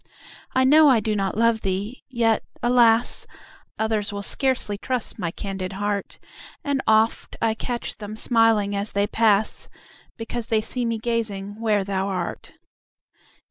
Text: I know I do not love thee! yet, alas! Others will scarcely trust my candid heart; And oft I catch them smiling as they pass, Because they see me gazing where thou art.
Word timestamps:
I 0.55 0.63
know 0.63 0.89
I 0.89 0.99
do 0.99 1.15
not 1.15 1.37
love 1.37 1.61
thee! 1.61 2.01
yet, 2.09 2.41
alas! 2.63 3.27
Others 3.77 4.11
will 4.11 4.23
scarcely 4.23 4.75
trust 4.75 5.19
my 5.19 5.29
candid 5.29 5.73
heart; 5.73 6.17
And 6.63 6.81
oft 6.87 7.37
I 7.39 7.53
catch 7.53 7.97
them 7.99 8.15
smiling 8.15 8.75
as 8.75 8.93
they 8.93 9.05
pass, 9.05 9.69
Because 10.17 10.47
they 10.47 10.59
see 10.59 10.85
me 10.85 10.97
gazing 10.97 11.59
where 11.61 11.83
thou 11.83 12.07
art. 12.07 12.53